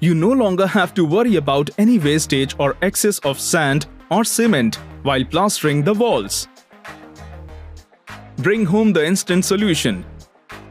You 0.00 0.14
no 0.14 0.30
longer 0.30 0.66
have 0.66 0.92
to 0.94 1.04
worry 1.04 1.36
about 1.36 1.70
any 1.78 1.98
wastage 1.98 2.54
or 2.58 2.76
excess 2.82 3.18
of 3.20 3.40
sand 3.40 3.86
or 4.10 4.24
cement 4.24 4.76
while 5.02 5.24
plastering 5.24 5.82
the 5.82 5.94
walls. 5.94 6.48
Bring 8.38 8.66
home 8.66 8.92
the 8.92 9.06
instant 9.06 9.46
solution. 9.46 10.04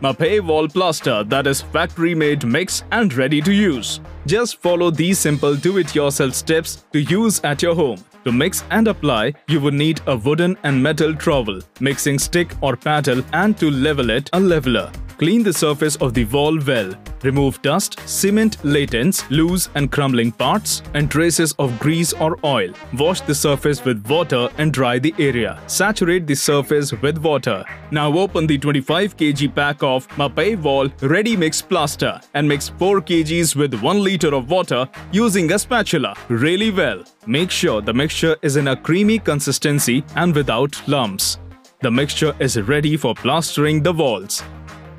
Mapei 0.01 0.41
wall 0.41 0.67
plaster 0.67 1.23
that 1.23 1.47
is 1.47 1.61
factory 1.61 2.13
made 2.13 2.45
mix 2.45 2.83
and 2.91 3.11
ready 3.15 3.41
to 3.41 3.51
use. 3.51 3.99
Just 4.27 4.61
follow 4.61 4.91
these 4.91 5.17
simple 5.17 5.55
do-it-yourself 5.55 6.35
steps 6.35 6.85
to 6.93 7.01
use 7.01 7.41
at 7.43 7.63
your 7.63 7.73
home. 7.73 8.03
To 8.25 8.31
mix 8.31 8.63
and 8.69 8.87
apply, 8.87 9.33
you 9.47 9.59
would 9.61 9.73
need 9.73 10.01
a 10.05 10.15
wooden 10.15 10.57
and 10.63 10.81
metal 10.81 11.15
trowel, 11.15 11.61
mixing 11.79 12.19
stick 12.19 12.53
or 12.61 12.75
paddle 12.75 13.23
and 13.33 13.57
to 13.57 13.71
level 13.71 14.11
it, 14.11 14.29
a 14.33 14.39
leveler. 14.39 14.91
Clean 15.17 15.43
the 15.43 15.53
surface 15.53 15.95
of 15.97 16.13
the 16.13 16.25
wall 16.25 16.59
well. 16.67 16.93
Remove 17.23 17.61
dust, 17.61 17.97
cement 18.05 18.57
laitance, 18.65 19.23
loose 19.31 19.69
and 19.75 19.89
crumbling 19.89 20.31
parts, 20.31 20.83
and 20.93 21.09
traces 21.09 21.53
of 21.53 21.79
grease 21.79 22.11
or 22.13 22.37
oil. 22.43 22.73
Wash 22.97 23.21
the 23.21 23.33
surface 23.33 23.83
with 23.85 24.05
water 24.09 24.49
and 24.57 24.73
dry 24.73 24.99
the 24.99 25.15
area. 25.17 25.57
Saturate 25.67 26.27
the 26.27 26.35
surface 26.35 26.91
with 27.01 27.17
water. 27.19 27.63
Now 27.91 28.11
open 28.17 28.45
the 28.45 28.57
25 28.57 29.15
kg 29.15 29.55
pack 29.55 29.81
of 29.81 30.05
Mapei 30.09 30.61
Wall 30.61 30.89
Ready 31.01 31.37
Mix 31.37 31.61
Plaster 31.61 32.19
and 32.33 32.45
mix 32.45 32.67
4 32.67 32.99
kgs 32.99 33.55
with 33.55 33.73
1 33.73 34.03
liter 34.03 34.35
of 34.35 34.49
water 34.49 34.87
using 35.13 35.49
a 35.53 35.59
spatula 35.59 36.13
really 36.27 36.71
well. 36.71 37.03
Make 37.25 37.51
sure 37.51 37.81
the 37.81 37.93
mixture 37.93 38.35
is 38.41 38.57
in 38.57 38.67
a 38.67 38.75
creamy 38.75 39.19
consistency 39.19 40.03
and 40.17 40.35
without 40.35 40.85
lumps. 40.89 41.39
The 41.81 41.91
mixture 41.91 42.33
is 42.39 42.59
ready 42.59 42.97
for 42.97 43.15
plastering 43.15 43.81
the 43.81 43.93
walls. 43.93 44.43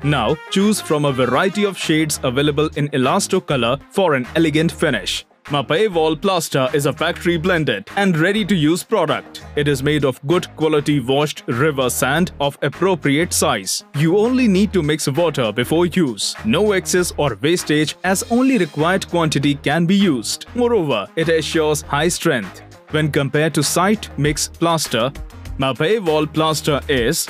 Now, 0.03 0.37
choose 0.51 0.79
from 0.79 1.05
a 1.05 1.11
variety 1.11 1.65
of 1.65 1.77
shades 1.77 2.19
available 2.23 2.69
in 2.75 2.87
Elastocolor 2.89 3.79
for 3.91 4.13
an 4.13 4.27
elegant 4.35 4.71
finish. 4.71 5.25
Mapei 5.45 5.89
Wall 5.89 6.13
Plaster 6.15 6.69
is 6.73 6.85
a 6.87 6.91
factory 6.91 7.37
blended 7.37 7.87
and 7.95 8.17
ready 8.17 8.43
to 8.43 8.53
use 8.53 8.83
product. 8.83 9.45
It 9.55 9.69
is 9.69 9.81
made 9.81 10.03
of 10.03 10.19
good 10.27 10.53
quality 10.57 10.99
washed 10.99 11.43
river 11.47 11.89
sand 11.89 12.33
of 12.41 12.57
appropriate 12.61 13.31
size. 13.31 13.85
You 13.95 14.17
only 14.17 14.47
need 14.49 14.73
to 14.73 14.83
mix 14.83 15.07
water 15.07 15.53
before 15.53 15.85
use. 15.85 16.35
No 16.43 16.73
excess 16.73 17.13
or 17.15 17.37
wastage 17.41 17.95
as 18.03 18.23
only 18.29 18.57
required 18.57 19.07
quantity 19.07 19.55
can 19.55 19.85
be 19.85 19.95
used. 19.95 20.47
Moreover, 20.53 21.07
it 21.15 21.29
assures 21.29 21.81
high 21.83 22.09
strength. 22.09 22.61
When 22.91 23.09
compared 23.09 23.53
to 23.53 23.63
site 23.63 24.09
mix 24.19 24.49
plaster, 24.49 25.11
Mapei 25.57 26.05
Wall 26.05 26.27
Plaster 26.27 26.81
is 26.89 27.25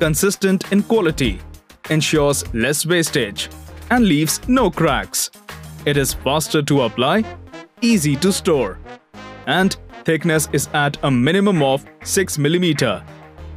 consistent 0.00 0.72
in 0.72 0.82
quality, 0.82 1.40
ensures 1.90 2.44
less 2.54 2.86
wastage 2.86 3.48
and 3.90 4.04
leaves 4.04 4.40
no 4.48 4.70
cracks. 4.70 5.30
It 5.84 5.96
is 5.96 6.14
faster 6.14 6.62
to 6.62 6.82
apply, 6.82 7.24
easy 7.80 8.16
to 8.16 8.32
store, 8.32 8.78
and 9.46 9.76
thickness 10.04 10.48
is 10.52 10.68
at 10.72 10.96
a 11.02 11.10
minimum 11.10 11.62
of 11.62 11.84
6 12.04 12.36
mm. 12.36 13.04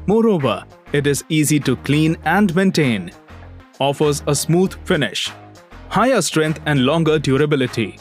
Moreover, 0.08 0.64
it 0.94 1.08
is 1.08 1.24
easy 1.30 1.60
to 1.62 1.76
clean 1.78 2.18
and 2.26 2.56
maintain. 2.56 3.12
Offers 3.80 4.24
a 4.28 4.36
smooth 4.36 4.74
finish, 4.86 5.32
higher 5.90 6.22
strength 6.22 6.62
and 6.66 6.86
longer 6.86 7.20
durability. 7.20 8.00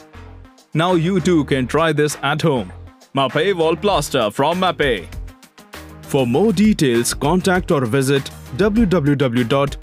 Now 0.73 0.93
you 0.93 1.19
too 1.19 1.45
can 1.45 1.67
try 1.67 1.93
this 1.93 2.17
at 2.21 2.41
home. 2.41 2.71
Mapei 3.15 3.53
Wall 3.53 3.75
Plaster 3.75 4.29
from 4.29 4.59
Mapei. 4.59 5.07
For 6.01 6.27
more 6.27 6.51
details, 6.53 7.13
contact 7.13 7.71
or 7.71 7.85
visit 7.85 8.29
www.mapei.in. 8.57 9.75